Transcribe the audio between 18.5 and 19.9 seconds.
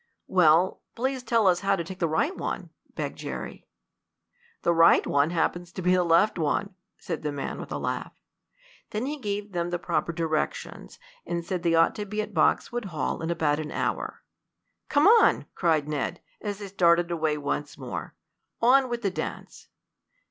"On with the dance!"